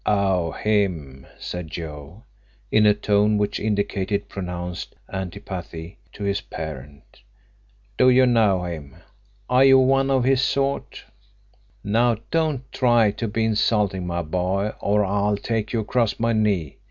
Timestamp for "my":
14.07-14.23, 16.19-16.33